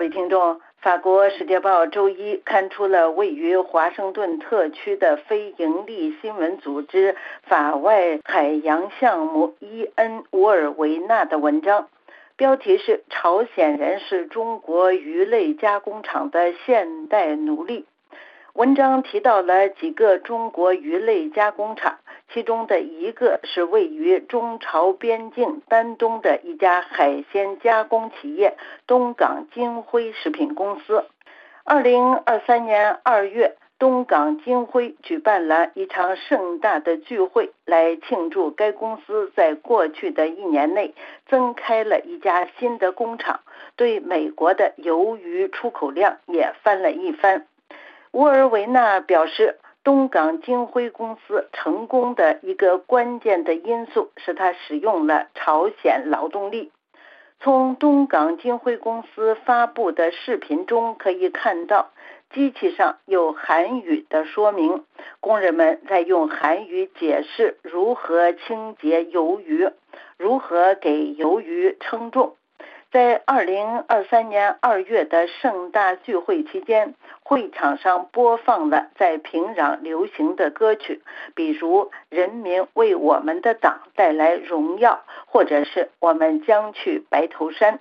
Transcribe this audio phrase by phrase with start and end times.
[0.00, 11.90] 各位听众，法国《世界报》周一刊出了位于华盛顿特区的非营利新闻组织法外海洋项目伊恩·乌尔维纳的文章，
[12.36, 17.84] 标题是“朝鲜人是中国鱼类加工厂的现代奴隶”。
[18.54, 21.98] 文章提到了几个中国鱼类加工厂，
[22.32, 31.04] 其中的一个是位于中朝边境丹东的一家海鲜加工企业——东港金辉食品公司。
[31.64, 40.94] 二零二三年二月，东港金辉举办了一场盛大的聚会，来庆祝该公司在过去的一年内
[41.28, 43.40] 增开了一家新的工厂，
[43.76, 47.46] 对美国的鱿鱼出口量也翻了一番。
[48.12, 56.70] 乌尔维纳表示，东港金辉公司成功的一个关键的因素是它使用了朝鲜劳动力。
[57.42, 61.88] 从东港金辉公司发布的视频中可以看到，
[62.34, 64.84] 机器上有韩语的说明，
[65.20, 69.70] 工人们在用韩语解释如何清洁鱿鱼，
[70.18, 72.36] 如何给鱿鱼称重。
[72.92, 81.00] 在二零二三年二月的盛大聚会期间，会场上播放了在平壤流行的歌曲，
[81.36, 87.78] 比如《人民为我们的党带来荣耀》，或者是我们将去白头山。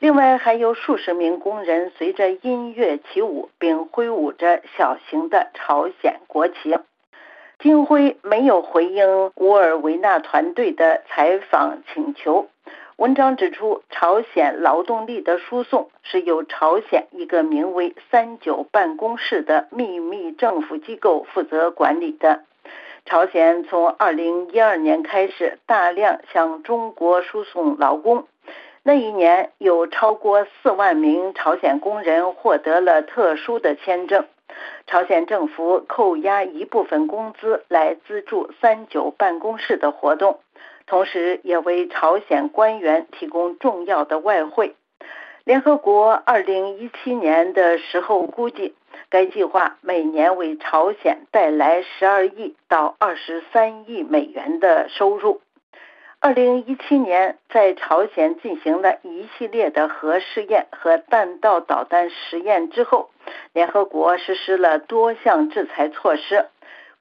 [0.00, 6.76] 另外，还有数十名工人随着音乐起舞，并挥舞着小型的朝鲜国旗。
[7.60, 12.48] 金辉没有回应乌尔维纳团队的采访请求。
[12.96, 22.42] 文章指出，朝鲜劳动力的输送是由朝鲜一个名为“三九办公室”的秘密政府机构负责管理的。
[23.06, 28.28] 朝鲜从2012年开始大量向中国输送劳工，
[28.82, 34.26] 那一年有超过4万名朝鲜工人获得了特殊的签证。
[34.86, 40.40] 朝鲜政府扣押一部分工资来资助“三九办公室”的活动。
[40.92, 44.76] 同时，也为朝鲜官员提供重要的外汇。
[45.42, 48.74] 联合国二零一七年的时候估计，
[49.08, 55.40] 该计划每年为朝鲜带来十二亿到二十三亿美元的收入。
[56.20, 63.08] 二零一七年，在朝鲜进行了一系列的核试验和弹道导弹实验之后，
[63.54, 66.48] 联合国实施了多项制裁措施。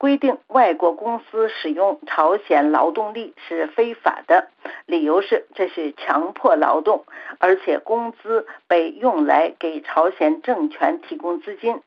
[0.00, 4.48] 规定外国公司使用朝鲜劳动力是非法的，
[4.86, 7.04] 理由是这是强迫劳动，
[7.38, 11.82] 而且工资被用来给朝鲜政权提供资金。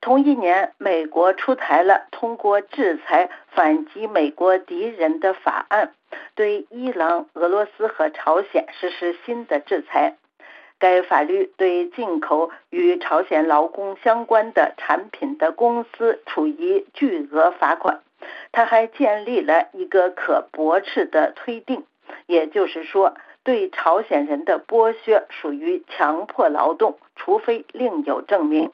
[0.00, 5.92] 同一年，美国出台了通过制裁反击美国敌人的法案，
[6.34, 10.16] 对伊朗、俄罗斯和朝鲜实施新的制裁。
[10.80, 18.00] 该法律对进口与朝鲜劳工相关的产品的公司处以巨额罚款。
[18.50, 21.84] 他还建立了一个可驳斥的推定，
[22.26, 23.14] 也就是说，
[23.44, 28.72] 对朝鲜人的剥削属于强迫劳动，除非另有证明。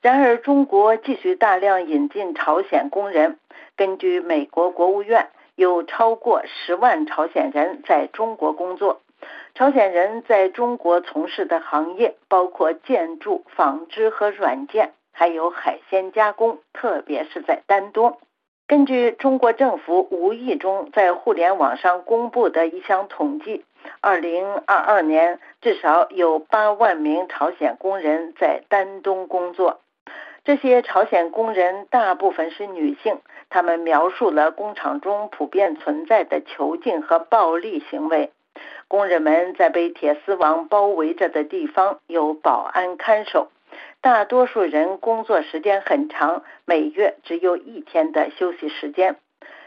[0.00, 3.38] 然而，中国继续大量引进朝鲜工人。
[3.76, 9.00] 根据美国国务院，有超过十万朝鲜人在中国工作。
[9.56, 18.18] 朝鲜人在中国从事的行业包括建筑、纺织和软件，还有海鲜加工，特别是在丹东。
[18.66, 23.64] 根据中国政府无意中在互联网上公布的一项统计，
[24.02, 29.80] 二零二二年至少有八万名朝鲜工人在丹东工作。
[30.44, 38.30] 这些朝鲜工人大部分是女性，他们描述了工厂中普遍存在的囚禁和暴力行为。
[38.88, 43.48] 工人们在被铁丝网包围着的地方有保安看守，
[44.00, 49.16] 大多数人工作时间很长，每月只有一天的休息时间。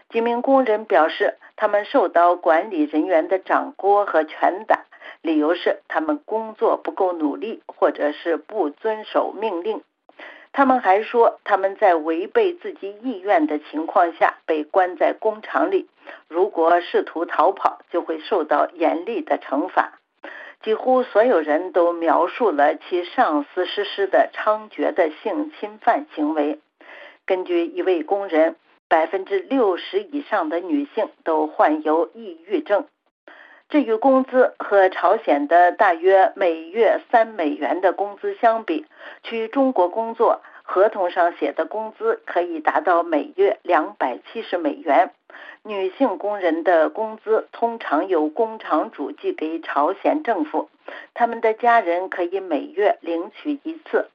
[0.10, 4.86] 几名工人表示，他们受到管理人员的掌掴和拳打，
[5.22, 9.84] 理由是他们工作不够努力，或者是不遵守命令。
[10.52, 15.88] 他们还说，他们在违背自己意愿的情况下被关在工厂里，
[16.28, 20.00] 如果试图逃跑，就会受到严厉的惩罚。
[20.62, 26.60] 几乎所有人都描述了其上司实施的猖獗的性侵犯行为。
[27.26, 28.58] 根据一位工人，
[28.90, 32.88] 百分之六十以上的女性都患有抑郁症。
[33.70, 38.88] 至于工资和朝鲜的大约每月三美元的工资相比，
[39.22, 45.12] 去中国工作合同上写的工资可以达到每月两百七十美元。
[45.64, 50.70] 女性工人的工资通常由工厂主寄给朝鲜政府，
[51.14, 54.10] 他们的家人可以每月领取一次。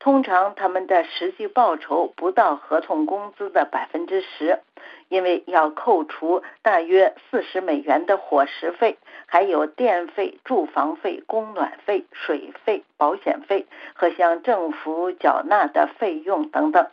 [0.00, 4.60] 通常他们的实际报酬不到合同工资的百分之十，
[5.08, 8.96] 因为要扣除大约四十美元的伙食费，
[9.26, 16.86] 还有电费、住房费、供暖费、水费、保险费和向政府缴纳的费用等等。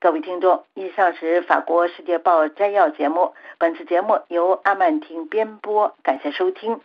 [0.00, 3.34] 各位听众，以上是法国世界报摘要节目。
[3.58, 6.80] 本次节目由阿曼婷编播，感谢收听。